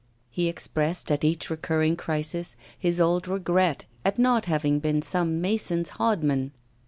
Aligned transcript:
He 0.31 0.47
expressed 0.49 1.11
at 1.11 1.23
each 1.23 1.51
recurring 1.51 1.95
crisis 1.95 2.55
his 2.75 2.99
old 2.99 3.27
regret 3.27 3.85
at 4.03 4.17
not 4.17 4.47
being 4.63 5.03
some 5.03 5.39
mason's 5.41 5.89
hodman. 5.91 6.53